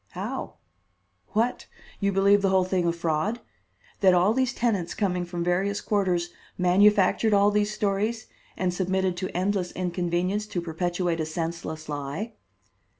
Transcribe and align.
"How? 0.13 0.55
What? 1.33 1.67
You 1.99 2.11
believe 2.11 2.41
the 2.41 2.49
whole 2.49 2.63
thing 2.63 2.87
a 2.87 2.91
fraud? 2.91 3.39
That 3.99 4.15
all 4.15 4.33
these 4.33 4.51
tenants 4.51 4.95
coming 4.95 5.25
from 5.25 5.43
various 5.43 5.79
quarters 5.79 6.31
manufactured 6.57 7.35
all 7.35 7.51
these 7.51 7.71
stories 7.71 8.25
and 8.57 8.73
submitted 8.73 9.15
to 9.17 9.29
endless 9.37 9.71
inconvenience 9.73 10.47
to 10.47 10.59
perpetuate 10.59 11.19
a 11.19 11.25
senseless 11.27 11.87
lie?" 11.87 12.33